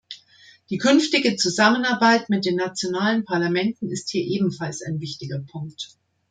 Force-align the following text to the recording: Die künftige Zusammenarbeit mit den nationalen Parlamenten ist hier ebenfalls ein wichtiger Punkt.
Die 0.71 0.79
künftige 0.79 1.35
Zusammenarbeit 1.35 2.27
mit 2.27 2.45
den 2.45 2.55
nationalen 2.55 3.23
Parlamenten 3.23 3.91
ist 3.91 4.09
hier 4.09 4.23
ebenfalls 4.25 4.81
ein 4.81 4.99
wichtiger 4.99 5.37
Punkt. 5.41 5.91